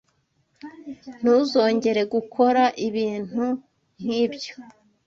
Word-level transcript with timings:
Ntuzongere 1.21 2.01
gukora 2.13 2.63
ibintu 2.87 3.45
nkibyo. 4.01 4.53